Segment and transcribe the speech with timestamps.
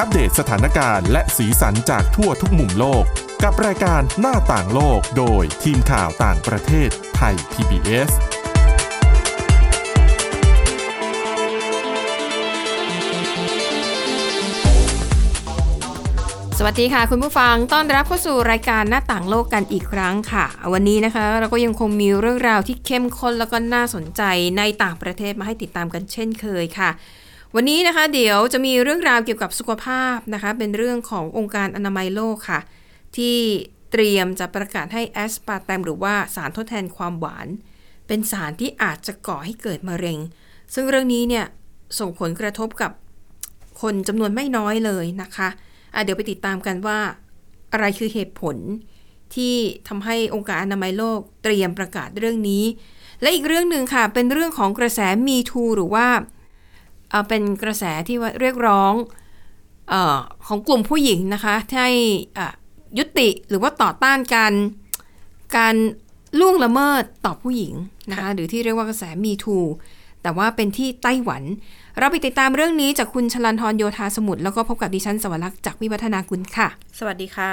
[0.00, 3.04] อัปเดตสถานการณ์และสีสันจากทั่วทุกมุมโลก
[3.42, 8.10] กับรายการหน้าต่างโลกโดยทีมข่าวต่างประเทศไทย PBS
[16.58, 24.22] สวัสดีค่ะ คุณผู้ฟังต้อนรับเข้าสู่รายการหน้าต่างโลกกันอีกครั้งค่ะ วันนี้นะคะ เราก็ยังคงมีเรื่องราวที่เข้มข้นแล้วก็น่าสนใจ
[24.58, 26.90] ในต่างประเทศมาให้ติดตามกันเช่นเคยค่ะ
[27.56, 32.60] วันนี้นะคะเดี๋ยวจะมีเรื่องราวเกี่ยวกับสุขภาพนะคะ เป็นเรื่องขององค์การอนามัยโลกค่ะ
[33.16, 33.36] ที่
[33.92, 37.48] เตรียมจะประกาศให้แอสปาร์ตมหรือว่าสารทดแทนความหวาน
[38.06, 40.18] เป็นสารที่อาจจะก่อให้เกิดมะเร็ง
[40.74, 41.46] ซึ่งเรื่องนี้เนี่ย
[41.98, 42.92] ส่งผลกระทบกับ
[43.82, 46.98] คนจำนวนไม่น้อยเลยนะคะะเดี๋ยวไปติดตามกันว่า
[47.72, 48.56] อะไรคือเหตุผล
[49.34, 49.54] ที่
[49.88, 52.64] ทำให้องค์การอนามัยโลกเตรียมประกาศเรื่องนี้
[53.20, 56.06] และอีกเรื่องหนึ่งค่ะ เป็นเรื่องของกระแสมีทูหรือว่า
[57.14, 58.92] เอ่อเป็นกระแสที่ว่าเรียกร้อง
[59.88, 61.88] เออของกลุ่มผู้หญิงนะคะให้
[62.38, 62.48] อะ
[62.98, 64.52] ยุติหรือว่าต่อต้านการ
[65.56, 65.74] การ
[66.40, 67.72] ล่วงละเมิดต่อผู้หญิง
[68.10, 69.58] นะคะหรือที่เรียกว่ากระแสมีทู
[70.22, 71.42] แต่ว่าเป็นที่ไต้หวัน
[71.98, 76.68] เราไปติดตามเรื่องนี้จากคุณชลันทรโยธาสมุทรแล้วก็พบกับดิฉันสวรักษ์จากวิวัฒนาคุณค่ะ
[76.98, 77.52] สวัสดีค่ะ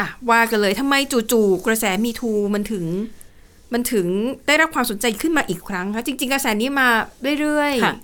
[0.00, 0.94] อะว่ากันเลยทำไม
[1.32, 2.84] จู่ๆกระแสมีทูมันถึง
[3.72, 4.06] มันถึง
[4.46, 6.88] ได้รับความสนใจขึ้นมาอีกครั้งคะจริง ๆ กระแสนี้มา
[7.40, 7.94] เรื่อยค่ะ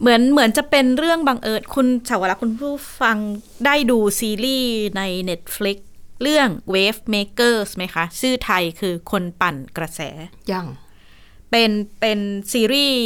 [0.00, 3.18] เหมือนเหมือนจะเป็นเรื่องบังเอิญคุณชาวรักษ์คุณผู้ฟัง
[3.66, 5.78] ได้ดูซีรีส์ใน Netflix
[6.22, 10.66] เรื่อง Wave Makers ไหมคะ ชื่อไทยคือคนปั่นกระแสๆยัง
[11.50, 12.18] เป็นเป็น
[12.52, 13.04] ซีรีส์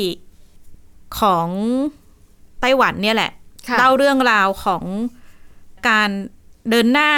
[1.20, 1.48] ของ
[2.61, 3.33] ไต้หวันเนี่ยแหละ
[3.69, 4.85] ค่ะเล่าเรื่องราวของ
[5.89, 6.11] การ
[6.70, 7.13] เดินหน้า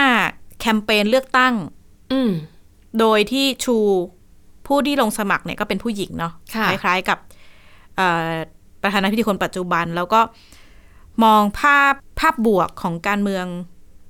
[0.61, 1.55] แคมเปญเลือกตั้ง
[2.13, 2.31] อืม
[3.01, 3.77] โดยที่ชู
[4.67, 7.19] ผู้ที่ลงสมัครเนี่ยก็เป็นผู้หญิงเนาะค่ะคล้ายๆกับ
[7.97, 8.31] เอ่อ
[8.85, 10.21] ประธานาธิบดีคนปัจจุบัน แล้วก็
[11.25, 13.47] มองภาพภาพบวกของการเมือง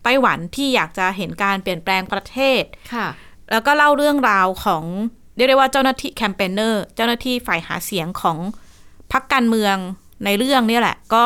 [0.05, 2.63] ไต้หวันที่อยากจะเห็นการเปลี่ยนแปลงประเทศ
[2.95, 3.09] ค่ะ
[3.53, 4.85] แล้วก็เล่าเรื่องราวของ
[5.37, 8.39] เรียกได้ว่าเจ้าหน้าที่แคมเปญเนอร์ เจ้าหน้าที่ฝ่ายหาเสียงของ
[9.13, 9.77] พรรคการเมือง
[10.25, 11.25] ในเรื่องเนี่ยแหละ ก็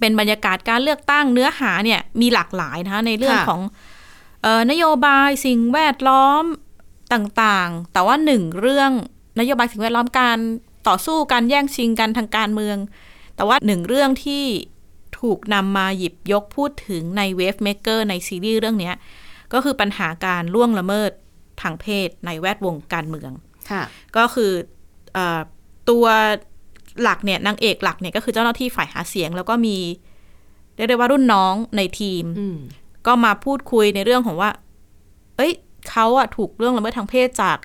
[0.00, 3.60] เป็นบรรยากาศการเลือกตั้งเนื้อหาเนี่ย มีหลากหลายนะคะในเรื่องค่ะของ
[4.42, 6.44] เออนโยบายสิ่งแวดล้อม
[7.12, 8.90] ต่างๆ แต่ว่าหนึ่งเรื่อง
[9.40, 10.38] นโยบายสิ่งแวดล้อมการ
[10.88, 12.76] ต่อสู้การแย่งชิงกันทางการเมือง
[13.36, 14.44] แต่ว่าหนึ่งเรื่องที่
[15.20, 18.94] ถูกนำมาหยิบยกพูดถึงใน Wave Maker ในซีรีส์เรื่องเนี้ย
[19.52, 21.10] ก็คือปัญหาการล่วงละเมิด
[21.62, 23.30] ทางเพศในแวดวงการเมือง
[23.70, 23.82] ค่ะ
[24.16, 24.52] ก็คือ
[25.14, 25.40] เออ
[25.90, 26.06] ตัว
[27.02, 29.76] หลักเนี่ยนางเอกหลักเนี่ยก็คือเจ้าหน้าที่ฝ่ายหาเสียง แล้วก็มี
[30.76, 32.58] เรียกได้ว่ารุ่นน้องในทีมอืม
[33.06, 34.50] ก็มาพูดคุยในเรื่องของว่า
[35.36, 35.52] เอ้ย
[35.90, 37.58] เขาอะถูกเรื่องละเมิดทางเพศจาก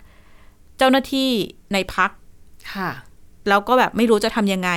[0.78, 1.30] เจ้าหน้าที่
[1.74, 2.12] ในพัก
[2.74, 2.90] ค่ะ
[3.50, 4.72] แล้วก็แบบไม่รู้จะทำยังไง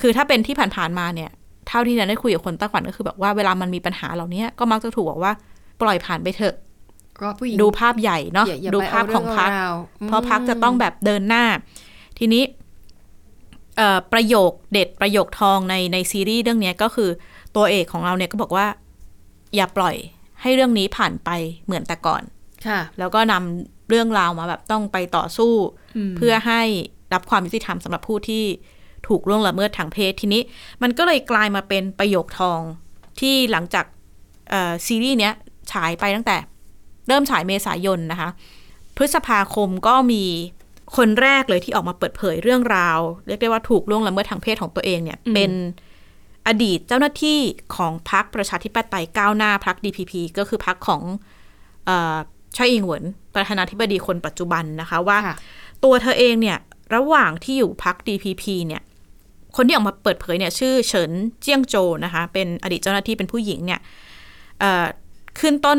[0.00, 1.30] คือถ้าเป็นที่ผ่านๆมาเนี่ย
[1.68, 5.32] เท่าที่นันได้คุยกับคนไต้หวันก็คือแบบว่าเวลามันมีปัญหาเหล่านี้ก็มักจะถูกบอกว่า
[5.82, 6.54] ปล่อยผ่านไปเถอะ
[7.20, 9.74] ก็ผู้หญิงดูภาพใหญ่เนาะอย่อย่ดูไปภาพของพักเาเาว
[10.08, 11.44] เพราะพักจะต้องแบบเดินหน้า
[12.18, 12.42] ทีนี้
[13.76, 17.10] เอ่อประโยคเด็ดประโยคทองในในซีรีส์เรื่องเนี้ยก็คือ
[17.56, 18.66] ตัวเอกของเราเนี่ยก็บอกว่า
[19.56, 19.96] อย่าปล่อย
[20.42, 21.30] ให้เรื่องนี้ผ่านไป
[21.64, 22.22] เหมือนแต่ก่อน
[22.66, 25.52] ค่ะ แล้วก็นำ เรื่องราวมาแบบต้องไปต่อสู้
[26.16, 26.62] เพื่อให้
[27.14, 28.44] รับความยุติธรรมสำหรับผู้ที่
[29.08, 30.42] ถูกล่วงละเมิดทางเพศทีนี้
[30.82, 32.60] มันก็เลยกลายมาเป็นประโยคทอง
[33.20, 33.84] ที่หลังจาก
[34.50, 35.34] เอ่อซีรีส์เนี้ย
[35.72, 36.36] ฉายไปตั้งแต่
[37.08, 38.30] เริ่มฉายเมษายนนะคะ
[38.96, 40.24] พฤษภาคมก็มี
[40.96, 45.52] คนแรกเลยที่ออกมาเปิดเผยเรื่องราว เรียกได้ว่าถูกล่วงละเมิดทางเพศของตัวเองเนี่ยอืมเป็น
[46.46, 47.38] อดีตเจ้าหน้าที่
[47.76, 51.02] ของพรรคประชาธิปไตยก้าวหน้าพรรค DPP ก็คือพรรคของ
[51.86, 55.36] เอ่อไช่อิงเหวินประธานาธิบดีคนปัจจุบันนะคะว่าค่ะ
[55.84, 56.58] ตัวเธอเองเนี่ย
[56.94, 58.82] ระหว่างที่อยู่พัก DPP เนี่ย
[59.56, 63.80] คนที่ออกมาเปิดเผยเนี่ยชื่อเฉินเจียงโจนะคะ เป็นอดีตเจ้าหน้าที่เป็นผู้หญิงเนี่ย
[64.60, 64.86] เอ่อ
[65.40, 65.78] ขึ้นต้น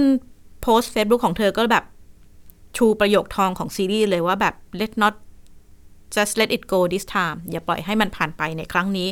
[0.61, 1.85] โพสต์ Facebook ของเธอก็แบบ
[2.77, 5.15] ชูประโยคทองของซีรีส์เลยว่าแบบ let not
[6.15, 9.09] just let it go this time อย่าปล่อยให้มันผ่านไปในครั้งนี้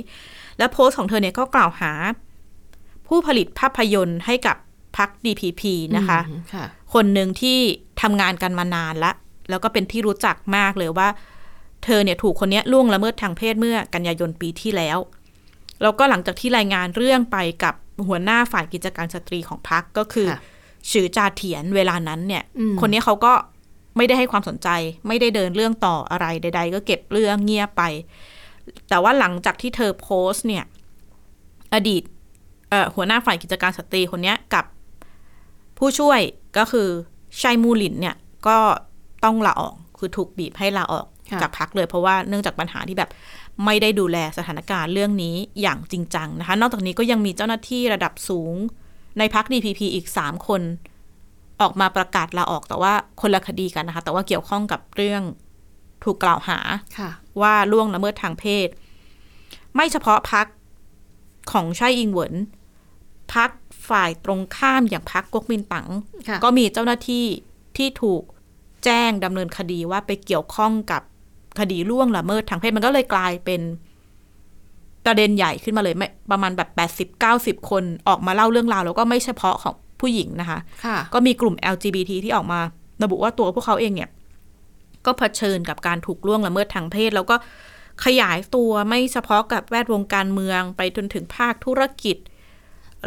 [0.58, 1.91] แล้วโพสต์ของเธอเนี่ยก็กล่าวหา
[3.08, 4.58] ผู้ผลิตภาพยนตร์ให้กับ
[4.97, 5.64] พรรค DPP
[5.97, 7.58] นะคะอืมค่ะคนหนึ่งที่
[8.02, 9.12] ทำงานกันมานานละ
[9.50, 11.08] แล้วก็เป็นที่รู้จักมากเลยว่า
[11.84, 14.97] เธอเนี่ยถูกคนเนี้ยล่วงละเมิดทางเพศเมื่อกันยายนปีที่แล้ว
[15.82, 17.76] แล้วก็หลังจากที่รายงานเรื่องไปกับ
[18.08, 20.40] หัวหน้าฝ่ายกิจการสตรีของพรรคก็คือค่ะ
[20.92, 23.34] ชื่อจาเถียนเวลานั้นเนี่ยอืมคนนี้เขาก็
[23.97, 24.70] ไม่ได้ให้ความสนใจ
[25.08, 27.84] ไม่ได้เดินเรื่องต่ออะไรใด ๆ ก็เก็บเรื่องเงียบไป
[28.90, 30.64] แต่ว่าหลังจากที่เธอโพสต์เนี่ย
[31.74, 32.03] อดีต
[32.70, 34.66] เอ่อหัวหน้าฝ่ายกิจการสตรีคนเนี้ยกับ
[35.77, 36.19] ผู้ช่วย
[36.57, 36.87] ก็คือ
[37.41, 38.16] ชัยมูหลินเนี่ย
[38.47, 38.57] ก็
[39.23, 43.09] ต้องลาออกคือถูกบีบให้ลาออกค่ะจากพักเลย เพราะว่าเนื่องจากปัญหาที่แบบ
[43.66, 48.53] ไม่ได้ดูแลสถานการณ์เรื่องนี้อย่างจริงจังนะคะ นอกจากนี้ก็ยังมีเจ้าหน้าที่ระดับสูง
[49.19, 50.61] ในพัก DPP อีก 3 คน
[51.61, 55.22] ออกมาประกาศลาออกแต่ว่าคนละคดีกันนะคะ แต่ว่าเกี่ยวข้องกับเรื่อง
[56.03, 56.59] ถูกกล่าวหา
[56.97, 57.09] ค่ะ
[57.41, 58.67] ว่าล่วงละเมิดทางเพศ
[59.75, 60.47] ไม่เฉพาะพัก
[61.51, 62.33] ของไช่อิงเหวิน
[63.33, 63.49] พัก
[63.90, 65.87] ฝ่ายตรงข้ามอย่างพักก๊กมินตั๋ง
[66.29, 67.26] ค่ะก็มีเจ้าหน้าที่
[67.78, 68.23] ที่ถูก
[68.85, 71.02] แจ้งดำเนินคดีว่าไปเกี่ยวข้องกับ
[71.59, 73.61] คดีล่วงละเมิดทางเพศมันก็เลยกลายเป็น
[75.05, 82.59] ประเด็นใหญ่ขึ้นมาเลยไม่ประมาณแบบแปดสิบเก้าสิบคนออกมาเล่าเรื่องราว แล้วก็ไม่เฉพาะของผู้หญิงนะคะค่ะก็มีกลุ่ม LGBT ที่ออกมา
[83.03, 84.09] ระบุว่าตัวพวกเขาเองเนี่ย
[85.05, 87.35] ก็เผชิญกับการถูกล่วงละเมิดทางเพศ แล้วก็
[88.05, 92.17] ขยายตัวไม่เฉพาะกับแวดวงการเมืองไปจนถึงภาคธุรกิจ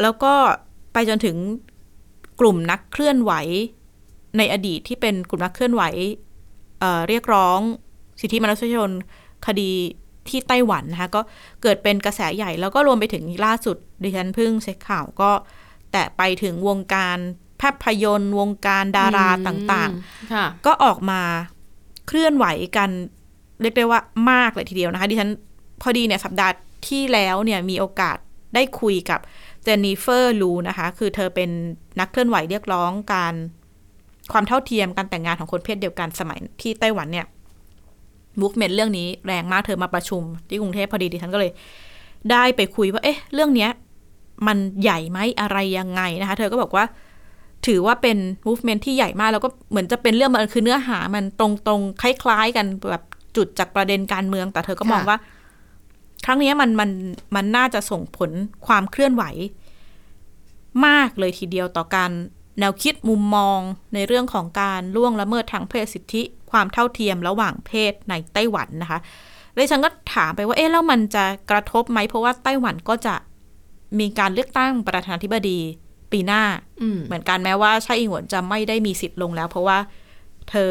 [0.02, 0.34] แล้วก็
[0.92, 1.36] ไปจนถึง
[2.40, 3.32] กลุ่มนักเคลื่อนไหว
[4.38, 5.82] ในอดีตที่เป็นกลุ่มนักเคลื่อนไหว
[6.80, 7.58] เอ่อเรียกร้อง
[8.20, 8.90] สิทธิมนุษยชน
[9.46, 9.70] คดี
[10.28, 11.20] ที่ไต้หวันนะคะก็
[11.62, 15.30] เกิดเป็นกระแสใหญ่แล้วก็รวมไปถึงล่าสุดดิฉันเพิ่งเช็คข่าวก็
[15.92, 17.18] แต่ไปถึงวงการ
[17.60, 21.20] ภาพยนตร์วงการดาราต่างๆค่ะๆก็ออกมา
[22.06, 22.46] เคลื่อนไหว
[22.76, 22.90] กัน
[23.62, 24.00] เรียกได้ว่า
[24.30, 25.30] มากเลยทีเดียวนะคะดิฉัน
[25.82, 26.52] พอดีเนี่ยสัปดาห์
[26.88, 28.16] ที่แล้วเนี่ยมีโอกาส
[28.54, 29.20] ได้คุยกับ
[29.64, 31.50] เจนนิเฟอร์ลูนะคะ คือเธอเป็น
[32.00, 33.34] นักเคลื่อนไหวเรียกร้องการ
[34.32, 37.26] ความเท่าเทียมการแต่งงานของคนเพศเดียวกันสมัยที่ไต้หวันเนี่ย
[38.40, 41.50] มูฟเมนต์เรื่องนี้แรงมากเธอมาประชุม ที่กรุงเทพพอดีดิฉันก็เลย
[42.30, 43.70] ได้ไปคุยว่า เอ๊ะ เรื่องเนี้ย
[44.46, 46.84] มันใหญ่ไหมอะไรยังไงนะคะ เธอก็บอกว่า
[47.66, 53.04] ถือว่าเป็น movement ที่ใหญ่มาก แล้วก็เหมือนจะเป็นเรื่องมันคือเนื้อหามันตรงๆ คล้าย ๆ กันแบบ
[53.36, 55.18] จุดจากประเด็นการเมือง แต่เธอก็มองว่า
[56.24, 56.90] ครั้งเนี้ยมันมัน
[57.36, 58.30] มันน่าจะส่งผล
[58.66, 59.24] ความเคลื่อนไหว
[60.86, 62.10] มากเลยทีเดียวต่อการ
[62.60, 63.60] แนวคิดมุมมอง
[63.94, 68.98] ในเรื่องของการล่วงละเมิดทางเพศสิทธิ ความเท่าเทียมระหว่างเพศในไต้หวันนะคะ
[69.54, 73.14] เลยฉันก็ถามไปว่าเอ๊ะแล้วมันจะกระทบไหมเพราะว่าไต้หวันก็จะ
[73.98, 75.58] มีการเลือกตั้งประธานาธิบดี
[76.12, 76.42] ปีหน้า
[76.82, 79.78] อืมเหมือนกันแม้ว่าชาอิงหวนจะไม่ได้มีสิทธิ์ลงแล้ว เพราะว่า
[80.50, 80.70] เธอ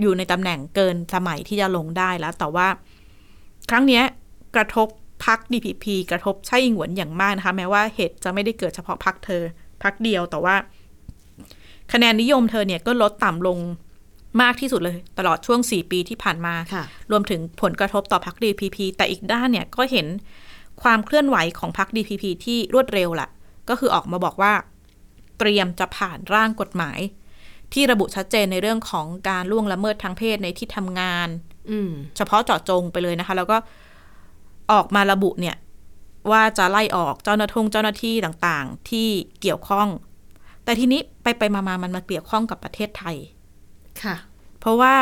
[0.00, 2.68] อยู่ในตำแหน่งเกินสมัยที่จะลงได้แล้ว แต่ว่า
[3.70, 4.04] ครั้งเนี้ย
[4.56, 4.88] กระทบ
[5.24, 9.42] พัก DPP กระทบชาอิงหวนอย่างมากนะคะ แม้ว่าเหตุจะไม่ได้เกิดเฉพาะพักเธอ
[9.82, 10.56] พักเดียวแต่ว่า
[11.92, 13.58] คะแนนนิยมเธอเนี่ยก็ลดต่ำลง
[14.42, 20.06] มากที่สุดเลย ตลอดช่วง 4 ปีที่ผ่านมาค่ะรวมถึงผลกระทบต่อพรรค DPP แต่อีกด้านเนี่ยก็เห็น
[20.82, 23.28] ความเคลื่อนไหวของพรรค DPP ที่รวดเร็วแหละ
[23.68, 24.52] ก็คือออกมาบอกว่า
[25.38, 26.98] เตรียมจะผ่านร่างกฎหมาย
[27.72, 31.28] ที่ระบุชัดเจนในเรื่องของการล่วงละเมิดทางเพศในที่ทำงาน
[31.70, 33.56] อืมเฉพาะเจาะจงไปเลยนะคะ แล้วก็
[34.72, 35.56] ออกมาระบุเนี่ย
[36.30, 39.08] ว่าจะไล่ออกเจ้าหน้าที่เจ้าหน้าที่ต่างๆ ที่
[39.40, 39.88] เกี่ยวข้อง
[40.64, 43.16] แต่ทีนี้ไปไปๆมาๆมันมาเกี่ยวข้องกับประเทศไทย
[44.02, 44.16] ค่ะ
[44.60, 44.94] เพราะว่า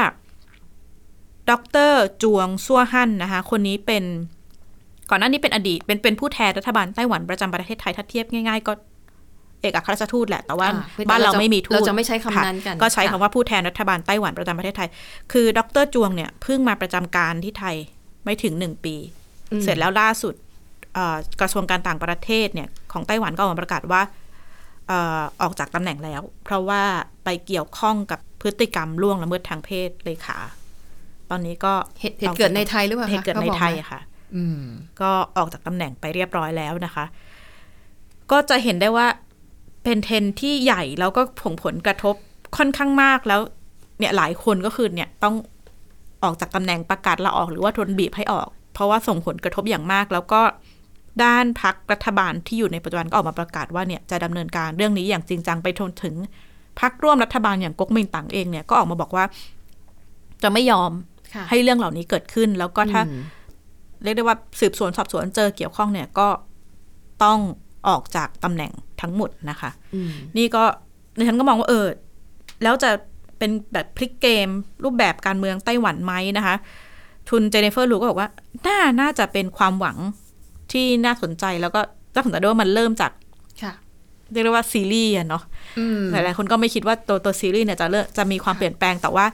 [1.51, 1.53] ด
[1.91, 1.93] ร
[2.23, 4.05] จวงซัวฮั่นนะคะ คนนี้เป็น
[5.11, 8.73] ก่อนหน้านี้เป็นอดีต เป็นเป็นผู้แทนรัฐบาลไต้หวันประจำประเทศไทย ถ้าเทียบง่ายๆ ก็
[9.61, 14.89] เอกอัครราชทูตแหละ แต่ว่าอ่าคือบ้านเราเราจะไม่มีทูต เราจะไม่ใช้คำนั้นกันค่ะก็ใช้ค่ะคำว่าผู้แทนรัฐบาลไต้หวันประจำประเทศไทย
[15.33, 17.77] คือ ดรจวงเนี่ยเพิ่งมาประจำการที่ไทย
[18.25, 19.22] ไม่ถึงหนึ่งปีอืม
[19.63, 20.35] เสร็จแล้วล่าสุด
[20.95, 24.03] เอ่อกระทรวงการต่างประเทศเนี่ยของไต้หวันก็ออกมาประกาศว่า
[24.89, 26.83] เอ่อออกจากตำแหน่งแล้ว เพราะว่า
[27.25, 30.39] ไปเกี่ยวข้องกับพฤติกรรมล่วงละเมิดทางเพศเลยค่ะ
[31.31, 34.01] ตอนนี้ก็เหตุเหตุเกิดในไทยหรือเปล่าคะเหตุเกิดในไทยขาบอกหมอะค่ะ
[34.37, 34.63] อืม
[35.01, 37.05] ก็ออกจากตำแหน่งไปเรียบร้อยแล้วนะคะ
[38.31, 39.07] ก็จะเห็นได้ว่า
[39.85, 42.15] เป็นเทรนด์ที่ใหญ่แล้วก็ผงผลกระทบ
[42.57, 43.41] ค่อนข้างมากแล้ว
[43.99, 45.35] เนี่ยหลายคนก็คือเนี่ยต้อง
[46.23, 50.41] ออกจากตำแหน่งประกาศลาออกหรือว่าทนบีบให้ออก เพราะว่าส่งผลกระทบอย่างมาก แล้วก็
[51.25, 56.15] ด้านพักรัฐบาลที่อยู่ในปัจจุบันก็ออกมาประกาศว่าเนี่ยจะดำเนินการเรื่องนี้อย่างจริงจังไปจนถึง
[56.81, 59.25] พักร่วมรัฐบาลอย่างก๊กมินตั๋งเองเนี่ยก็ออกมาบอกว่า
[60.43, 60.93] จะไม่ยอม
[61.35, 63.23] ค่ะให้เรื่องเหล่านี้เกิดขึ้น แล้วก็ถ้าอืม
[64.03, 66.29] เรียกได้ว่าสืบสวนสอบสวนเจอเกี่ยวข้องเนี่ยก็
[67.25, 67.39] ต้อง
[67.89, 70.65] ออกจากตำแหน่งทั้งหมดนะคะอืมนี่ก็
[71.19, 71.87] ดิฉันก็มองว่าเออ
[72.63, 72.91] แล้วจะ
[73.39, 74.49] เป็นแบบพลิกเกม
[74.85, 76.57] รูปแบบการเมืองไต้หวันไหมนะคะ
[77.33, 78.29] ทุนเจเนฟเฟอร์ลูก็บอกว่า
[78.67, 79.97] น่า น่าจะเป็นความหวัง
[80.73, 81.81] ที่น่าสนใจแล้วก็
[82.15, 83.13] น่าสนใจด้วยว่ามันเริ่มจาก
[83.63, 83.73] ค่ะ
[84.33, 85.43] เรียกได้ว่าซีรีส์อะเนาะ
[85.79, 89.27] อืมหลายๆคนก็ไม่คิดว่าตัวตัวซีรีส์เนี่ยจะเลิกจะมีความเปลี่ยนแปลงแต่ว่า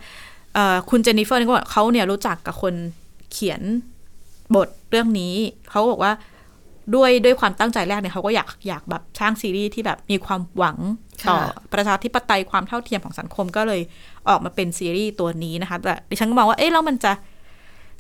[0.55, 2.75] เอ่อคุณเจนนิเฟอร์เนี่ยก็บอกเขาเนี่ยรู้จักกับคน
[3.33, 3.61] เขียน
[4.55, 5.35] บทเรื่องนี้
[5.71, 6.13] เขาบอกว่า
[6.95, 10.77] ด้วยด้วยความตั้งใจแรกเนี่ยเขาก็อยากอยากแบบสร้างซีรีส์ที่แบบมีความหวัง
[11.29, 13.81] ต่อค่ะประชาธิปไตยความเท่าเทียมของสังคมก็เลย
[14.29, 17.13] ออกมาเป็นซีรีส์ตัวนี้นะคะ แต่ดิฉันก็มองว่าเอ๊ะแล้วมันจะ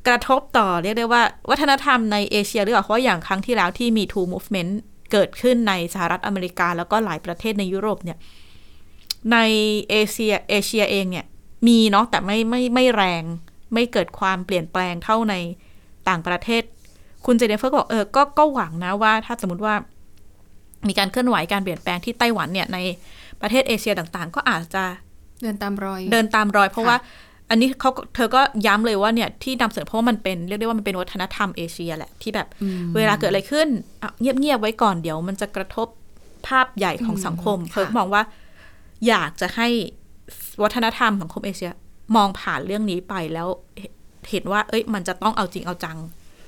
[0.06, 4.72] กระทบต่อเรียกได้ว่า วัฒนธรรมในเอเชียหรือเปล่าเพราะอย่างครั้งที่แล้วที่มี Two Movement
[5.12, 8.18] เกิดขึ้นในสหรัฐอเมริกา แล้วก็หลายประเทศในยุโรปเนี่ย
[9.32, 9.38] ใน
[9.90, 11.26] เอเชียเอเชียเองเนี่ย
[11.68, 13.22] มีเนาะแต่ไม่ไม่ไม่แรง
[13.74, 15.34] ไม่เกิดความเปลี่ยนแปลงเท่าใน
[16.08, 16.62] ต่างประเทศ
[17.26, 19.74] คุณเจเนฟเฟอร์บอกเออก็ก็หวังนะว่า ถ้าสมมติว่า
[20.88, 22.78] มีการเคลื่อนไหวการเปลี่ยนแปลงที่ไต้หวันเนี่ยใน
[23.40, 24.84] ประเทศเอเชียต่างๆ ก็อาจจะ
[25.42, 26.96] เดินตามรอย เดินตามรอย เพราะว่า
[27.50, 33.68] อันนี้เขาก็เธอก็ย้ำเลยว่าเนี่ยที่นำเสนอเพราะว่ามันเป็นเรียกได้ว่ามันเป็นวัฒนธรรมเอเชียแหละที่แบบอืมเวลาเกิดอะไรขึ้น
[34.02, 35.88] อะเงียบๆไว้ก่อนเดี๋ยว มันจะกระทบ
[36.46, 38.22] ภาพใหญ่ของสังคมอืมเพิร์กค่ะมองว่า
[39.08, 39.68] อยากจะให้
[40.62, 41.72] วัฒนธรรมสังคมเอเชีย
[42.16, 43.92] มองผ่านเรื่องนี้ไปแล้วเห็น
[44.30, 45.98] เห็นว่า เอ้ย มันจะต้องเอาจริงเอาจัง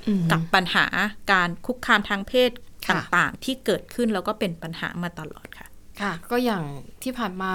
[0.09, 0.87] อืมกับปัญหา
[1.33, 2.51] การคุกคามทางเพศ
[2.87, 5.69] ค่ะต่างๆ ที่เกิดขึ้นแล้วก็เป็นปัญหามาตลอดค่ะ
[6.01, 6.63] ค่ะ ก็อย่าง
[7.03, 7.53] ที่ผ่านมา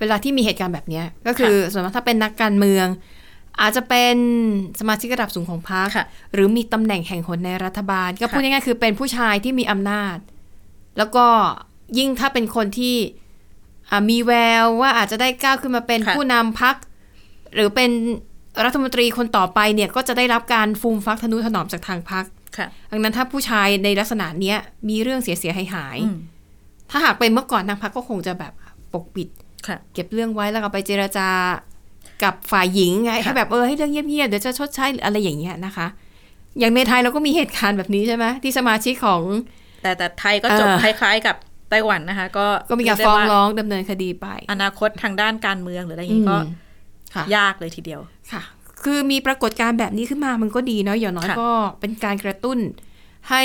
[0.00, 2.86] เวลาที่มีเหตุการณ์แบบเนี้ยก็คือส่วนมากถ้าเป็นนักการเมือง
[3.60, 4.16] อาจจะเป็น
[4.80, 10.16] สมาชิกระดับสูงของพรรคค่ะหรือมีตำแหน่งแห่งหนในรัฐบาล ก็ค่ะพูดง่ายๆคือเป็นผู้ชายที่มีอำนาจ
[10.98, 11.26] แล้วก็
[11.98, 12.96] ยิ่งถ้าเป็นคนที่
[13.90, 16.76] อ่ามีแววว่าอาจจะได้ก้าวขึ้นมาเป็นค่ะผู้นำพรรค
[17.54, 17.90] หรือเป็น
[18.64, 22.24] รัฐมนตรีคนต่อไปเนี่ยก็จะได้รับการฟูมฟักทนุถนอมจากทางพรรค
[22.56, 26.18] ค่ะดังนั้นถ้าผู้ชายในลักษณะเนี้ยมีเรื่องเสียๆหายๆอืม
[26.90, 28.52] ถ้าหากเป็นเมื่อก่อนทางพรรคก็คงจะแบบ
[28.92, 29.47] ปกปิดค่ะ
[29.94, 31.28] เก็บเรื่องไว้แล้วก็ไปเจรจา
[32.22, 35.86] กับฝ่ายหญิงไงค่ะให้แบบเออให้เรื่องเงียบๆเดี๋ยวจะชดใช้หรืออะไรอย่างเงี้ยนะคะ
[36.58, 39.22] อย่างในไทยเราก็มีเหตุการณ์แบบนี้ใช่ไหมที่สมาชิกของ
[39.82, 41.36] แต่แต่ไทยก็จบเออคล้าย ๆ กับ
[41.70, 46.50] ไต้หวันนะคะ ก็ก็มีการเยได้ฟ้องว่าร้องดำเนินคดีไป อนาคตทางด้านการเมืองหรืออะไรอย่างนี้ก็อืม
[47.14, 48.00] ค่ะยากเลยทีเดียว
[48.32, 48.42] ค่ะ
[48.82, 52.58] คือมีปรากฏการณ์แบบนี้ขึ้นมามันก็ดีเนาะอย่างน้อยค่ะก็เป็นการกระตุ้น
[53.30, 53.42] ให้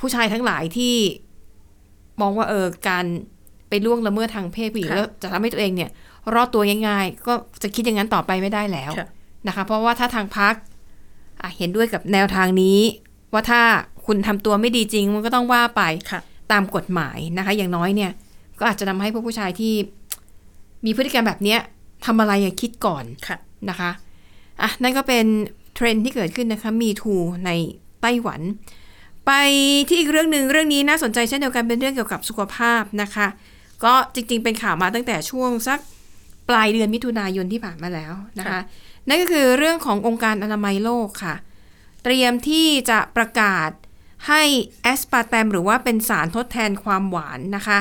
[0.00, 0.94] ผู้ชายทั้งหลายที่
[2.20, 3.06] มองว่าเออการ
[3.70, 5.90] ไปล่วงละเมิดทางเพศผู้หญิงแล้วจะทำให้ตัวเองเนี่ย
[6.34, 9.08] รอดตัวง่ายๆ ก็จะคิดอย่างนั้นต่อไปไม่ได้แล้วค่ะ
[9.46, 10.54] นะคะ เพราะว่าถ้าทางพัก
[11.56, 12.78] เห็นด้วยกับแนวทางนี้
[13.32, 13.60] ว่าถ้า
[14.06, 16.20] คุณทำตัวไม่ดีจริง มันก็ต้องว่าไปค่ะ
[16.52, 18.12] ตามกฎหมายนะคะ อย่างน้อยเนี่ย
[18.58, 19.74] ก็อาจจะทำให้พวกผู้ชายที่
[20.84, 21.60] มีพฤติกรรมแบบเนี้ย
[22.06, 23.36] ทำอะไรอะคิดก่อนค่ะ
[23.70, 23.90] นะคะ
[24.62, 25.24] อะนั่นก็เป็น
[25.74, 27.14] เทรนด์ที่เกิดขึ้นนะคะมีทู
[27.46, 27.50] ใน
[28.02, 28.40] ไต้หวัน
[29.26, 29.32] ไป
[29.88, 33.26] ที่อีกเรื่องหนึ่งเรื่องนี้น่าสนใจเช่นเดียวกันเป็นเรื่องเกี่ยวกับสุขภาพนะคะ
[33.84, 35.78] ก็จริงๆเป็นข่าวมาตั้งแต่ช่วงสัก
[36.48, 38.60] ปลายเดือนมิถุนายนที่ผ่านมาแล้วนะคะค่ะ
[39.08, 41.34] นั่นก็คือเรื่องขององค์การอนามัยโลกค่ะ
[42.04, 43.70] เตรียมที่จะประกาศ
[44.28, 44.42] ให้
[44.82, 47.78] แอสปาร์แตมหรือว่าเป็นสารทดแทนความหวานนะคะ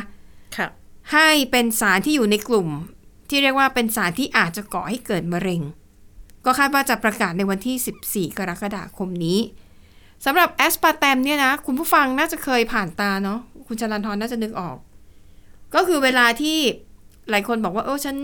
[0.57, 0.67] ค่ะ
[1.13, 2.69] ให้เป็นสารที่อยู่ในกลุ่ม
[3.29, 5.61] ที่เรียกว่าเป็นสารที่อาจจะก่อให้เกิดมะเร็ง
[6.45, 9.39] ก็คาดว่าจะประกาศในวันที่ 14 กรกฎาคมนี้
[10.25, 14.77] สำหรับแอสปาร์แตมเนี่ยนะ คุณผู้ฟังน่าจะเคยผ่านตาเนาะคุณจรันทรน่าจะนึกออก
[15.75, 16.57] ก็คือเวลาที่
[17.29, 18.15] หลายคนบอกว่า เออฉัน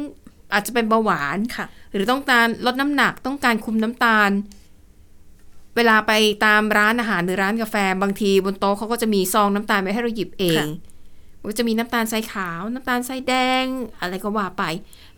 [0.53, 4.31] อาจจะเป็นเบาหวานค่ะ หรือต้องการลดน้ำหนักต้องการคุมน้ำตาล
[5.75, 6.11] เวลาไป
[6.45, 10.67] ตามร้านอาหารหรือร้านกาแฟบางทีบนโต๊ะเขาก็จะมีซองน้ำตาลไว้ให้เราหยิบเองค่ะ
[11.39, 13.33] มันก็จะมีน้ำตาลทรายขาว น้ำตาลทรายแด
[13.63, 13.65] ง
[13.99, 14.63] อะไรก็ว่าไป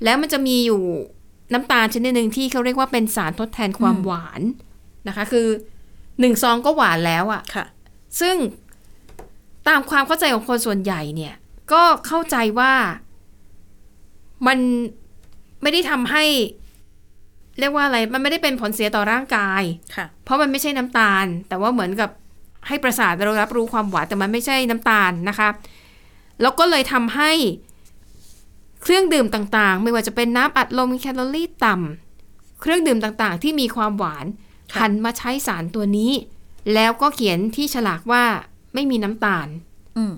[0.04, 0.82] แล้วมันจะมีอยู่
[1.54, 4.42] น้ำตาลชนิดหนึ่งที่เขาเรียกว่าเป็นสารทดแทนความหวาน
[5.08, 5.48] นะคะ คือ
[6.20, 7.66] หนึ่งซองก็หวานแล้วอะค่ะ
[8.20, 8.36] ซึ่ง
[9.68, 11.34] ตามความเข้าใจของคนส่วนใหญ่เนี่ย
[11.72, 12.74] ก็เข้าใจว่า
[14.48, 14.58] มัน
[15.62, 16.24] ไม่ได้ทำให้
[17.60, 19.64] เรียกว่าอะไร มันไม่ได้เป็นผลเสียต่อร่างกาย
[19.96, 22.10] ค่ะ เพราะมันไม่ใช่น้ำตาล แต่ว่าเหมือนกับ
[22.68, 25.50] ให้ประสาทเรารับรู้ความหวาน แต่มันไม่ใช่น้ำตาลนะคะ
[26.42, 27.32] แล้วก็เลยทำให้
[28.82, 34.26] เครื่องดื่มต่างๆ ไม่ว่าจะเป็นน้ำอัดลมแคลอรี่ต่ำเครื่องดื่มต่างๆ ที่มีความหวาน
[34.72, 36.12] ค่ะหันมาใช้สารตัวนี้
[36.74, 38.24] แล้วก็เขียนที่ฉลากว่า
[38.74, 39.48] ไม่มีน้ำตาล
[39.98, 40.14] อืม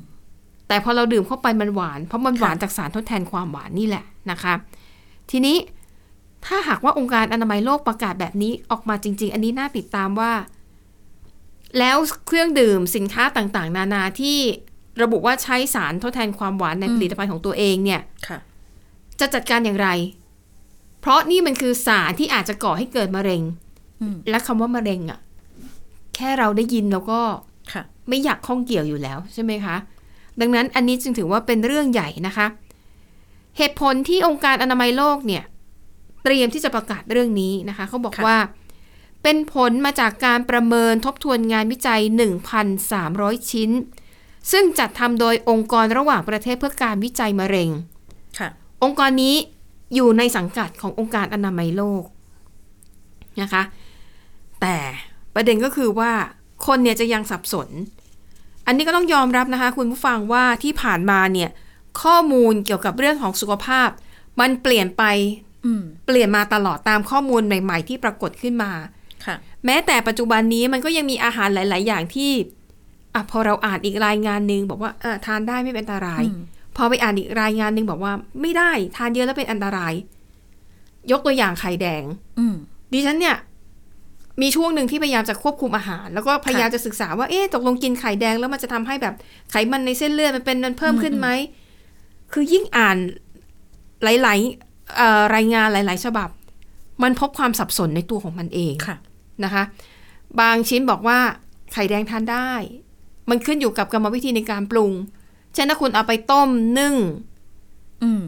[0.70, 4.54] แต่พอเราดื่มเข้าไปมันหวาน เพราะมันค่ะหวานจากสารทดแทนความหวานนี่แหละนะคะ
[5.32, 5.58] ทีนี้
[6.46, 10.32] ถ้าหากว่าองค์การอนามัยโลกประกาศแบบนี้ออกมาจริง ๆ อันนี้น่าติดตามว่า
[11.80, 11.98] แล้ว
[12.28, 14.38] เครื่องดื่มสินค้าต่างๆ นานาที่
[15.02, 18.40] ระบุว่าใช้สารทดแทนความหวานในผลิตภัณฑ์ของตัวเองเนี่ยค่ะ
[19.20, 19.90] จะจัดการอย่างไร
[21.02, 23.42] เพราะนี่มันคือสารที่อาจจะก่อให้เกิดมะเร็ง
[24.02, 25.20] อืมและคำว่ามะเร็งอะ
[26.16, 27.22] แค่เราได้ยินเราก็
[27.74, 29.76] ค่ะไม่อยากข้องเกี่ยวอยู่แล้วใช่ไหมคะ
[30.42, 32.48] ดังนั้นอันนี้จึงถือว่าเป็นเรื่องใหญ่นะคะ
[33.58, 35.44] เหตุผลที่องค์การอนามัยโลกเนี่ย
[36.24, 38.38] เตรียมที่จะประกาศเรื่องนี้นะคะเขาบอกค่ะว่า
[39.24, 42.02] เป็นผลมาจากการประเมินทบทวนงานวิจัย
[42.76, 43.72] 1,300 ชิ้น
[44.52, 47.70] ซึ่งจัดทำโดยองค์กรระหว่างประเทศเพื่อการวิจัยมะเร็ง
[48.40, 48.50] ค่ะ
[48.84, 49.36] องค์กรนี้
[49.96, 52.04] อยู่ในสังกัดขององค์การอนามัยโลก
[53.42, 53.64] นะคะ
[54.62, 54.76] แต่
[55.36, 56.12] ประเด็นก็คือว่า
[56.68, 57.70] คนเนี่ยจะยังสับสน
[58.70, 61.50] อันนี้ก็ต้องยอมรับนะคะ คุณผู้ฟังว่าที่ผ่านมาเนี่ย
[62.02, 63.90] ข้อมูลเกี่ยวกับเรื่องของสุขภาพ
[64.40, 65.04] มันเปลี่ยนไป
[65.66, 68.72] อืมเปลี่ยนมาตลอดตามข้อมูลใหม่ ๆ ที่ปรากฏขึ้นมา
[69.26, 69.36] ค่ะ
[69.66, 72.32] แม้แต่ปัจจุบันนี้มันก็ยังมีอาหารหลาย ๆ อย่างที่
[73.14, 76.42] อะพอเราอ่านอีกรายงานหนึ่งบอกว่าเออทานได้ไม่เป็นอันตรายอืม
[76.76, 79.94] พอไปอ่านอีกรายงานหนึ่งบอกว่า ไม่ได้ทานเยอะแล้วเป็นอันตราย
[81.12, 82.04] ยกตัวอย่างไข่แดง
[82.40, 82.56] อืม
[82.94, 83.36] ดิฉันเนี่ย
[84.42, 89.16] มีช่วงหนึ่งที่พยายามจะควบคุมอาหาร แล้วก็พยายามจะศึกษาว่าเอ๊ะตกลงกินไข่แดงแล้วมันจะทำให้แบบ
[89.52, 91.28] ไขมันในเส้นเลือดมันเป็นมันเพิ่มขึ้นไหม
[92.34, 92.98] คือยิ่งอ่าน
[94.04, 96.30] หลายๆเอ่อรายงานหลาย ๆ ฉบับ
[97.04, 98.98] มันพบความสับสนในตัวของมันเองค่ะ
[99.44, 99.64] นะคะ
[100.40, 101.20] บางชิ้นบอกว่า
[101.74, 102.52] ไข่แดงทานได้
[103.30, 104.92] มันขึ้นอยู่กับกรรมวิธีในการปรุง
[105.54, 106.96] เช่นถ้าคุณเอาไปต้มนึ่ง
[108.04, 108.24] อืม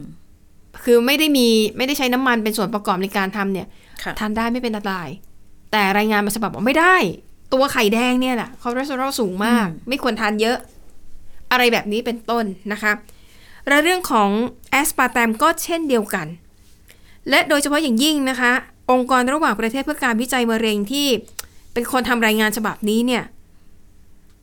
[0.84, 3.66] คือไม่ได้มีไม่ได้ใช้น้ำมันเป็นส่วนประกอบในการทำเนี่ย
[4.02, 5.08] ค่ะทานได้ไม่เป็นอันตราย
[5.72, 6.96] แต่รายงานมาฉบับบอกไม่ได้
[7.52, 10.56] ตัวไข่แดงเนี่ยแหละคอเลสเตอรอลสูงมาก ไม่ควรทานเยอะ
[11.50, 12.92] อะไรแบบนี้เป็นต้นนะคะ
[13.68, 14.30] และเรื่องของ
[14.70, 16.26] แอสปาร์แตมก็เช่นเดียวกัน
[17.30, 18.52] และโดยเฉพาะอย่างยิ่งนะคะ
[18.90, 21.06] องค์กรระหว่างประเทศเพื่อการวิจัยมะเร็งที่
[21.72, 23.24] เป็นคนทำรายงานฉบับนี้เนี่ย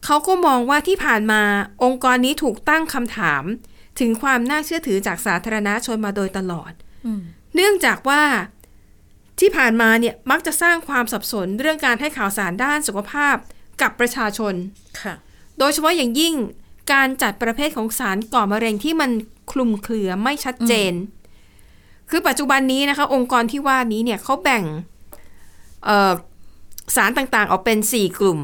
[0.06, 1.42] เขาก็มองว่าที่ผ่านมา
[1.84, 3.44] องค์กรนี้ถูกตั้งคำถาม
[4.00, 6.72] ถึงความน่าเชื่อถือจากสาธารณชนมาโดยตลอด
[7.06, 7.22] อืม
[7.56, 8.22] เนื่องจากว่า
[9.40, 13.36] ที่ผ่านมาเนี่ยมักจะสร้างความสับสนเรื่องการให้ข่าวสารด้านสุขภาพ
[13.82, 14.54] กับประชาชน
[15.02, 15.14] ค่ะ
[15.60, 16.34] โดยเฉพาะอย่างยิ่ง
[16.94, 19.12] การจัดประเภทของสารก่อมะเร็งที่มัน
[19.52, 20.94] คลุมเครือไม่ชัดเจน
[22.10, 24.64] คือปัจจุบันนี้นะคะ องค์กรที่ว่านี้เนี่ยเขาแบ่ง
[25.86, 26.14] เอ่อ
[26.96, 28.40] สารต่างๆ ออกเป็น 4 กลุ่ม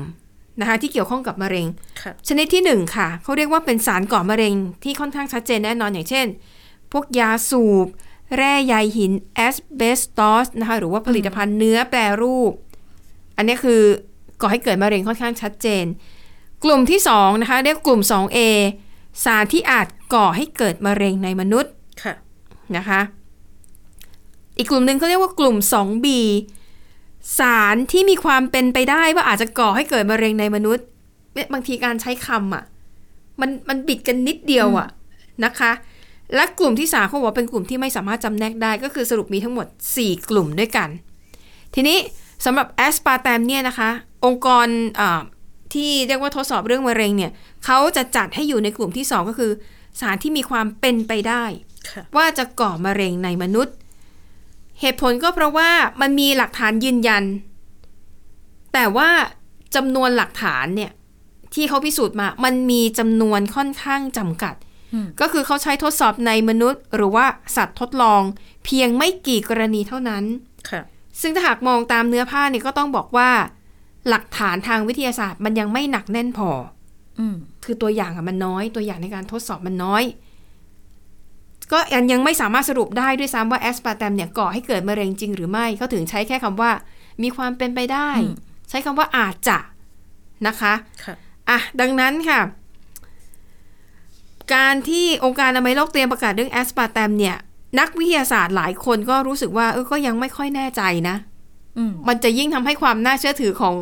[0.59, 1.67] นะคะที่เกี่ยวข้องกับมะเร็ง
[2.01, 6.25] ค่ะชนิดที่ 1 ค่ะเขาเรียกว่าเป็นสารก่อมะเร็งที่ค่อนข้างชัดเจนแน่นอนอย่างเช่น
[6.91, 7.87] พวกยาสูบ
[8.37, 12.51] แร่ใยหินแอสเบสตอสนะคะหรือว่าผลิตภัณฑ์เนื้อแปรรูป
[13.37, 13.81] อันนี้คือ
[14.41, 15.85] ก่อให้เกิดมะเร็งค่อนข้างชัดเจน
[16.63, 18.37] กลุ่มที่2นะคะเรียกกลุ่ม 2A
[19.23, 22.13] สารที่อาจก่อให้เกิดมะเร็งในมนุษย์ค่ะ
[22.77, 23.01] นะคะ
[24.57, 26.07] อีกกลุ่มหนึ่งเขาเรียกว่ากลุ่ม 2B
[27.39, 30.85] สารที่มีความเป็นไปได้ว่าอาจจะก่อให้เกิดมะเร็งในมนุษย์
[31.33, 32.63] เนี่ยบางทีการใช้คำอะ
[33.41, 34.87] มันมันบิดกันนิดเดียวอะ
[35.45, 35.71] นะคะ
[36.35, 39.67] และกลุ่มที่สามเขาบอกว่าเป็นกลุ่มที่ไม่สามารถจำแนกได้ก็คือสรุปมีทั้งหมด
[39.97, 40.89] 4 กลุ่มด้วยกัน
[41.75, 41.97] ทีนี้
[42.45, 43.89] สำหรับแอสปาร์แตมเนี่ยนะคะ
[44.25, 44.67] องค์กร
[44.99, 45.21] อา
[45.73, 47.31] ที่เรียกว่าทดสอบเรื่องมะเร็งเนี่ย
[47.65, 49.51] เขาจะจัดให้อยู่ในกลุ่มที่ 2 ก็คือ
[49.99, 51.43] สารที่มีความเป็นไปได้
[51.89, 53.75] ค่ะว่าจะก่อมะเร็งในมนุษย์
[54.81, 55.69] เหตุผลก็เพราะว่า
[56.01, 57.23] มันมีหลักฐานยืนยัน
[58.73, 59.09] แต่ว่า
[59.75, 60.91] จำนวนหลักฐานเนี่ย
[61.53, 64.65] ที่เขาพิสูจน์มา มันมีจำนวนค่อนข้างจำกัดอืม
[65.21, 68.21] ก็คือเขาใช้ทดสอบในมนุษย์ หรือว่าสัตว์ทดลอง
[68.65, 70.23] เพียงไม่กี่กรณีเท่านั้น
[70.69, 70.81] ค่ะ
[71.21, 73.29] ซึ่งถ้าหากมองตามเนื้อผ้าเนี่ยก็ต้องบอกว่า
[74.09, 76.49] หลักฐานทางวิทยาศาสตร์มันยังไม่หนักแน่นพอ
[77.19, 80.03] อืมคือตัวอย่างอะมันน้อย ตัวอย่างในการทดสอบมันน้อย
[81.71, 86.71] ก็ยังยังไม่สามารถสรุปได้ด้วยซ้ำว่าแอสปาร์แตมเนี่ยก่อให้เกิดมะเร็งจริงหรือไม่เขาถึงใช้แค่คำว่า
[87.23, 88.35] มีความเป็นไปได้อืม
[88.69, 89.57] ใช้คำว่าอาจจะ
[90.47, 91.15] นะคะค่ะ
[91.49, 92.39] อะ ดังนั้นค่ะ
[94.53, 97.35] การที่องค์การอนามัยโลกเตรียมประกาศเรื่องแอสปาร์แตมเนี่ย
[97.79, 101.15] นักวิทยาศาสตร์หลายคนก็รู้สึกว่าเออก็ยังไม่ค่อยแน่ใจนะ
[101.77, 103.77] อืมมันจะยิ่งทำให้ความน่าเชื่อถือของ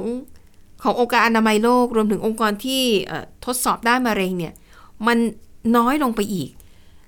[0.84, 4.54] ขององค์การอนามัยโลกรวมถึงองค์กรที่เอ่อทดสอบด้านมะเร็งเนี่ย
[5.08, 5.18] มัน
[5.78, 6.50] น้อยลงไปอีก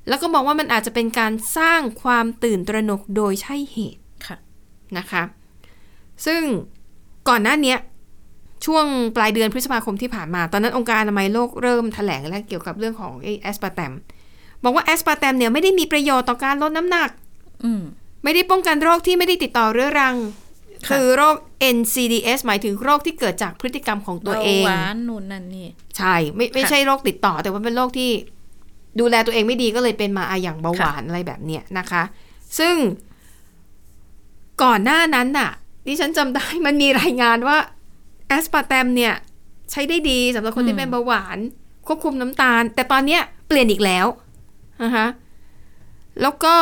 [0.08, 4.38] แล้วก็มองว่ามันอาจจะเป็นการสร้างความตื่นตระหนกโดยใช่เหตุค่ะ
[4.98, 5.24] นะคะ
[6.26, 6.42] ซึ่ง
[7.30, 7.78] ก่อนหน้าเนี้ย
[8.66, 13.94] ช่วงปลายเดือนพฤษภาคมที่ผ่านมา ตอนนั้นองค์การอนามัยโลกเริ่มแถลงแล้วเกี่ยวกับเรื่องของไอ้แอสปาร์แตม
[14.64, 17.10] บอกว่าแอสปาร์แตมเนี่ยไม่ได้มีประโยชน์ต่อการลดน้ำหนัก
[17.66, 17.84] อืม
[18.24, 20.16] ไม่ได้ป้องกันโรคที่ไม่ได้ติดต่อเรื้อรัง
[20.88, 21.36] ค่ะคือโรค
[21.76, 28.12] NCDs หมายถึงโรคที่เกิดจากพฤติกรรมของตัวเองเบาหวานนู่นนั่นนี่ใช่ไม่ไม่ค่ะใช่โรคติดต่อ แต่ว่าเป็นโรคที่
[29.00, 32.04] ดูแลตัวเองไม่ดีก็เลยเป็นมาอะอย่างเบาหวานอะไรแบบเนี้ยนะคะ
[32.60, 32.76] ซึ่ง
[34.64, 35.50] ก่อนหน้านั้นน่ะ
[35.88, 37.58] ดิฉันจำได้มันมีรายงานว่า
[38.28, 39.14] แอสปาร์ตมเนี่ย
[39.72, 41.38] ใช้ได้ดีสำหรับคนที่เป็นเบาหวาน
[41.88, 44.06] ควบคุมน้ำตาล แต่ตอนเนี้ยเปลี่ยนอีกแล้ว
[44.84, 45.08] นะคะ
[46.22, 46.56] แล้วก็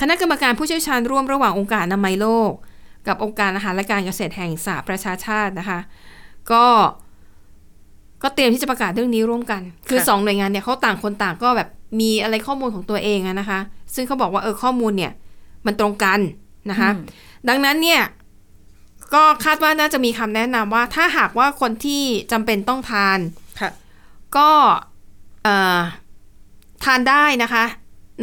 [0.00, 2.52] คณะกรรมการผู้เชี่ยวชาญร่วมระหว่างองค์การอนามัยโลก
[3.06, 5.78] กับองค์การอาหารและการเกษตรแห่งสหประชาชาตินะคะ
[6.52, 6.64] ก็
[8.22, 11.68] ก็เตรียมที่จะประกาศเรื่องนี้ร่วมกัน คือค่ะสองหน่วยงานเนี่ยเขาต่างคนต่างก็แบบ
[12.00, 13.60] มีอะไรข้อมูลของตัวเองอะนะคะ
[13.94, 15.12] ซึ่งเขาบอกว่าเออข้อมูลเนี่ย
[15.66, 16.20] มันตรงกัน
[16.70, 17.04] นะคะอืม
[17.48, 18.00] ดังนั้นเนี่ย
[19.14, 23.18] ก็คาดว่าน่าจะมีคำแนะนำว่า ถ้าหากว่าคนที่จำเป็นต้องทาน
[23.60, 23.70] ค่ะ
[24.36, 24.50] ก็
[25.44, 25.80] เอ่อ
[26.84, 27.64] ทานได้นะคะ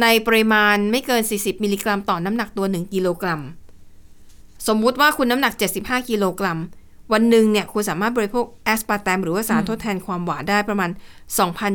[0.02, 3.40] ในปริมาณไม่เกิน 40 มิลลิกรัม ต่อน้ำหนักตัว 1 กิโลกรัม
[4.68, 6.58] สมมุติว่าคุณน้ำหนัก 75 กิโลกรัม
[7.12, 10.90] วันหนึ่งเนี่ยคุณสามารถบริโภคแอสปาร์ตมหรือว่าสารทดแทนความหวานได้ประมาณ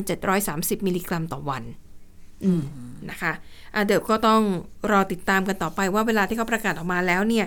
[0.06, 1.64] 2,730 มิลลิกรัมต่อวัน
[2.44, 2.64] อืม
[3.10, 3.34] นะคะ
[3.74, 4.42] อะเดี๋ยวก็ต้อง
[4.92, 7.46] รอติดตามกันต่อไปว่าเวลาที่เขาประกาศออกมาแล้วเนี่ย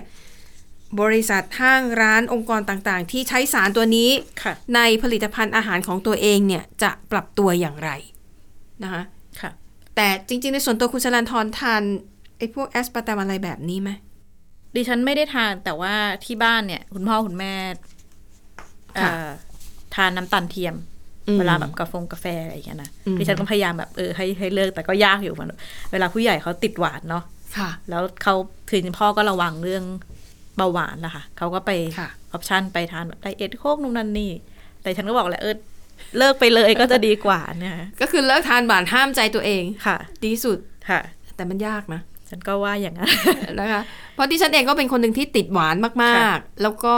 [1.01, 4.09] บริษัทห้างร้านองค์กรต่างๆ ที่ใช้สารตัวนี้
[4.43, 7.91] ค่ะในผลิตภัณฑ์อาหารของตัวเองเนี่ยจะปรับตัวอย่างไร
[8.83, 9.03] นะคะ
[9.41, 9.51] ค่ะ
[9.95, 11.81] แต่จริง ๆ ในส่วนตัวคุณชลันทรทาน
[12.37, 13.89] ไอ้พวกแอสปาร์ตามอะไรแบบนี้ไหม
[14.75, 15.93] ดิฉันไม่ได้ทานแต่ว่า
[16.25, 17.53] ที่บ้านเนี่ย คุณพ่อคุณแม่
[18.95, 19.27] เอ่อ
[19.95, 20.75] ทานน้ำตาลเทียม
[21.27, 25.51] อืมเวลาแบบกาแฟกาแฟอะไรอย่างเงี้ยนะอืมดิฉันก็พยายามแบบเออให้ให้เลิกแต่ก็ยากอยู่มัน
[25.91, 27.23] เวลาผู้ใหญ่เขาติดหวานเนาะ
[27.57, 28.35] ค่ะแล้วเขา
[28.69, 29.83] คือพ่อก็ระวังเรื่อง
[30.59, 34.31] เบาหวานนะคะเขาก็ไปค่ะ option ไปทานแบบ Diet Coke นู่นนั่นนี่
[34.81, 35.55] แต่ฉันก็บอกแหละเออ
[36.17, 40.57] เลิกไปเลยก็จะดีกว่าเนี่ยก็คือเลิกทานหวานห้ามใจตัวเองค่ะ ดีที่สุด
[40.89, 40.99] ค่ะ
[41.35, 43.09] แต่มันยากนะฉันก็ว่าอย่างนั้น
[43.59, 43.81] นะคะ
[44.13, 46.97] เพราะที่ฉันเองก็เป็นคนหนึ่งที่ติดหวานมากๆ แล้วก็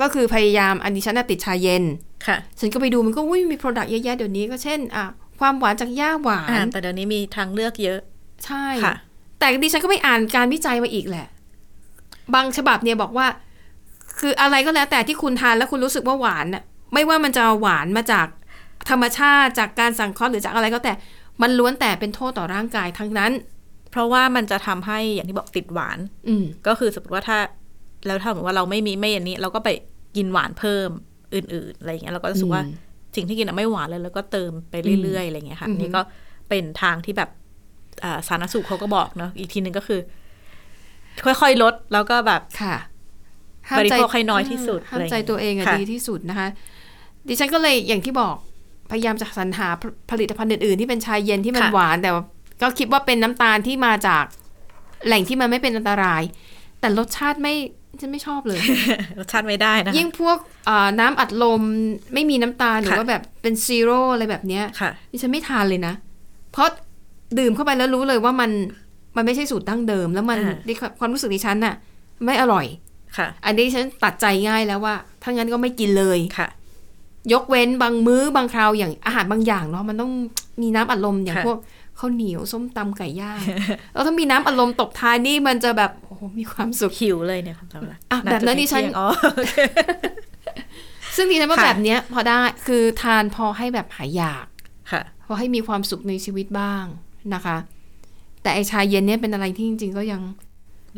[0.00, 1.84] ก็คือพยายามอันนี้ฉันน่ะติดชาเย็น
[2.26, 5.04] ค่ะ ฉันก็ไปดูมันก็อุ้ยมีโปรดักต์เยอะแยะเดี๋ยวนี้ก็เช่นอะ
[5.40, 8.00] ความหวานจากหญ้าหวาอ่านแต่เดี๋ยวนี้มีทางเลือกเยอะ
[8.44, 8.94] ใช่ค่ะ
[9.38, 11.26] แต่ดิฉันก็ไปอ่านการวิจัยมาอีกแหละ
[12.34, 13.26] บางฉบับเนี่ยบอกว่า
[14.18, 18.26] คืออะไรก็แล้วแต่ที่คุณทานแล้วคุณรู้สึกว่าหวานน่ะไม่ว่ามันจะหวานมาจาก
[18.90, 20.92] ธรรมชาติจากการสังเคราะห์หรือจากอะไรก็แต่
[21.42, 23.32] มันล้วนแต่เป็นโทษต่อร่างกายทั้งนั้น
[23.90, 27.38] เพราะว่ามันจะทำให้อย่างที่บอกติดหวาน อืมก็คือสมมติว่าถ้า
[28.06, 29.68] แล้วถ้าสมมติว่าเราไม่มีไม่อันนี้ เราก็ไป
[30.16, 30.88] กินหวานเพิ่ม
[31.34, 32.82] อื่น ๆ อะไรอย่างเงี้ยเราก็รู้สึกว่าอืม
[33.16, 36.00] สิ่งที่กินอะไม่หวานเลย แล้วก็เติมไปเรื่อยๆอะไรอย่างเงี้ยค่ะอืมนี่ก็
[36.48, 37.30] เป็นทางที่แบบ
[38.04, 40.00] อ่าสาธารณสุขเขาก็บอกเนาะอีกทีหนึ่งก็คือ
[41.24, 42.76] ค่อยๆลดแล้วก็แบบค่ะ
[43.78, 46.48] บริโภคให้น้อยที่สุดห้ามใจตัวเองอะค่ะดีที่สุดนะคะ
[47.28, 48.34] ดิฉันก็เลยอย่างที่บอก
[48.90, 52.24] พยายามจะสรรหาผผลิตภัณฑ์อื่นๆ ที่เป็นชาเย็นที่มันค่ะหวาน แต่ว่า
[52.62, 54.24] ก็คิดว่าเป็นน้ำตาลที่มาจาก
[55.06, 56.22] แหล่งที่มันไม่เป็นอันตราย
[56.80, 57.54] แต่รสชาติไม่
[58.00, 58.58] ฉันไม่ชอบเลย
[59.18, 61.62] รสชาติไม่ได้นะคะยิ่งพวกเอ่อน้ำอัดลม
[62.14, 65.94] ไม่มีน้ำตาลหรือค่ะว่าแบบเป็นซีโร่อะไรแบบเนี้ยค่ะดิฉันไม่ทานเลยนะ
[66.52, 66.68] เพราะ
[67.38, 68.50] ดื่มเข้าไปแล้วรู้เลยว่ามัน
[69.16, 71.74] มันไม่ใช่สูตรดั้งเดิม แล้วมันอ่าดิความรู้สึกดิฉันน่ะ
[72.24, 72.66] ไม่อร่อย
[73.16, 76.48] ค่ะ อันนี้ฉันตัดใจง่ายแล้วว่าถ้างั้นก็ไม่กินเลยค่ะ
[77.32, 80.12] ยกเว้นบางมื้อบางคราวอย่างอาหารบางอย่างเนาะมันต้อง
[80.62, 81.58] มีน้ำอัดลมอย่างค่ะพวก
[81.98, 83.40] ข้าวเหนียวส้มตำไก่ย่าง
[83.92, 89.08] แล้วถ้ามีน้ำอัดลมตบท้ายนี่มันจะแบบโอ้โหมีความสุขหิวเลยเนี่ยคุณสาวรักอะแบบนั้นดิฉันาจะเที่ยงอ๋อ
[91.16, 94.46] ซึ่งดิฉันว่าค่ะแบบเนี้ย พอได้คือทานพอให้แบบหายอยาก
[94.92, 96.84] ค่ะพอให้มีความสุขในชีวิตบ้าง
[97.34, 97.56] นะคะ
[98.44, 100.20] แต่ไอชาเย็นเนี่ยเป็นอะไรที่จริง ๆ ก็ยัง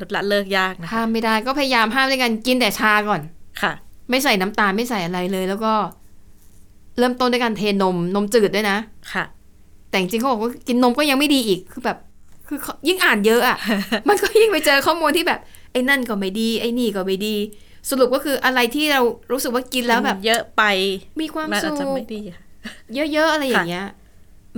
[0.01, 3.21] ลดละเลิกยากนะคะห้ามไม่ได้ก็พยายามห้ามด้วยกันกินแต่ชาก่อน
[3.63, 3.73] ค่ะ
[4.11, 5.73] ไม่ใส่น้ำตาลไม่ใส่อะไรเลย แล้วก็
[6.99, 8.79] เริ่มต้นด้วยการเทนมนมจืดด้วยนะ
[9.13, 9.25] ค่ะ
[9.91, 11.99] แต่จริงๆเขาบอกว่ากินนมก็ยังไม่ดีอีกคือแบบ
[12.49, 13.57] คือเขายิ่งอ่านเยอะอะ
[14.09, 15.41] มันก็ยิ่งไปเจอข้อมูลที่แบบ
[15.73, 17.35] ไอ้นั่นก็ไม่ดี ไอ้นี่ก็ไม่ดี
[17.91, 19.01] สรุปก็คืออะไรที่เรา
[19.33, 20.63] รู้สึกว่ากินแล้วแบบ เยอะไป
[21.21, 22.43] มีความมันสุอาจจะขไม่ดีค่ะ
[22.95, 23.87] เยอะๆอะไรอย่างเงี้ย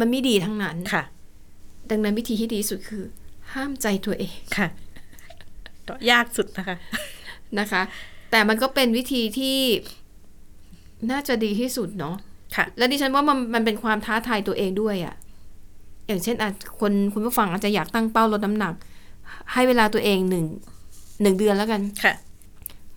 [0.01, 1.03] มันไม่ดีทั้งนั้นค่ะ
[1.90, 3.05] ดังนั้นวิธีที่ดีที่สุดคือ
[3.53, 4.68] ห้ามใจตัวเองค่ะ
[5.88, 6.77] ก็ยากสุดนะคะ
[7.59, 7.83] นะคะ
[8.31, 9.59] แต่มันก็เป็นวิธีที่
[11.11, 12.14] น่าจะดีที่สุดเนาะ
[12.57, 15.14] ค่ะ และดิฉันว่ามันมันเป็นความท้าทายตัวเองด้วยอะ่ะ
[16.07, 18.74] อย่างเช่นอะคนคุณผู้ฟังอาจจะอยากตั้งเป้าลดน้ำหนัก
[19.53, 20.44] ให้เวลาตัวเองหนึ่ง
[21.22, 22.14] หนึ่งเดือนแล้วกันค่ะ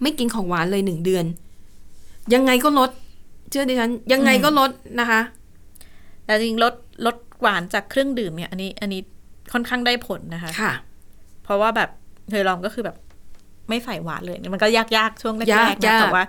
[0.01, 1.25] ไม่กินของหวานเลยหนึ่งเดือน
[2.33, 2.89] ยังไงก็ลด
[3.49, 5.21] เชื่อดิฉันยังไงก็ลดนะคะ
[6.25, 6.73] แต่จริงลด
[7.05, 9.01] ลด หวานจากเครื่องดื่มเนี่ย อันนี้อันนี้
[9.53, 10.73] ค่อนข้างได้ผลนะคะ ค่ะ
[11.43, 11.89] เพราะว่าแบบ
[12.29, 12.97] เคยลองก็คือแบบ
[13.69, 16.25] ไม่ใส่หวานเลย มันก็ยากๆช่วงแรยากกๆนะยากแต่ว่า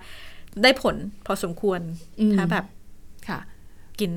[0.62, 0.96] ได้ผล
[1.27, 1.81] พอสมควร
[2.20, 2.64] อืมถ้าแบบ
[3.29, 3.38] ค่ะ
[4.01, 4.11] กิน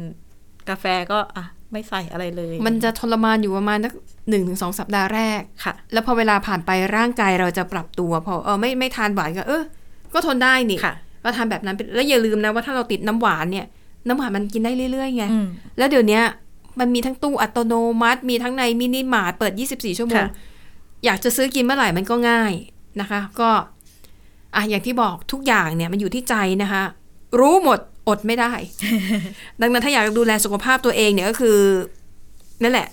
[0.70, 3.94] กาแฟก็อะไม่ใส่อะไรเลย มันจะทรมานอยู่ประมาณนัก
[4.30, 9.64] หนึ่งถึงสองสัปดาห์แรกค่ะ แล้วพอเวลาผ่านไปร่างกายเราจะปรับตัว พอเออไม่ไม่ทานหวานก็เออ
[10.14, 13.66] ก็ทนได้นี่ค่ะก็ทานแบบนั้นไปแล้วอย่าลืมนะว่าถ้าเราติดน้ำหวานเนี่ย
[14.08, 16.24] น้ำหวานมันกินได้เรื่อยๆไงอืมแล้วเดี๋ยวเนี้ย
[16.80, 20.30] มันมีทั้งตู้อัตโนมัติ มีทั้งในมินิมาร์ทเปิด 24 ชั่วโมงค่ะ
[21.06, 22.54] อยากจะซื้อกินเมื่อไหร่มันก็ง่าย
[23.02, 23.50] นะคะ ก็
[24.56, 26.84] อะอย่างที่บอกทุกอย่างเนี่ยมันอยู่ที่ใจนะคะ
[27.40, 28.52] รู้หมดอดไม่ได้
[29.62, 31.58] ดังนั้นถ้าอยากดูแลสุขภาพตัวเองเนี่ยก็คือ
[32.64, 32.88] นั่นแหละ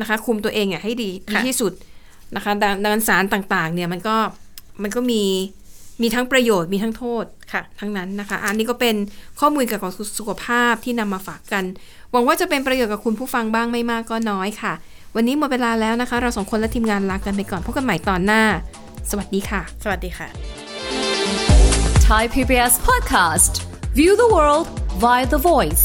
[0.00, 1.72] นะคะ คุมตัวเองเนี่ยให้ดีดีค่ะที่สุด
[2.36, 4.16] นะคะดังดังนั้นสารต่างๆ เนี่ยมันก็
[4.82, 5.22] มันก็มี
[6.02, 8.96] มีทั้งประโยชน์มีทั้งโทษค่ะ ทั้งนั้นนะคะ อันนี้ก็เป็น
[9.40, 11.64] ข้อมูลเกี่ยวกับสุขภาพที่นำมาฝากกัน
[12.12, 14.72] หวังว่าจะเป็นประโยชน์กับคุณผู้ฟังบ้างไม่มากก็น้อยค่ะ
[15.16, 18.42] วันนี้หมดเวลาแล้วนะคะ เราสองคนและทีมงานลากันไปก่อนพบกันใหม่ตอนหน้า
[19.10, 20.28] สวัสดีค่ะ สวัสดีค่ะ
[22.08, 23.52] Thai PBS podcast.
[23.98, 24.66] View the world
[25.02, 25.84] via the voice.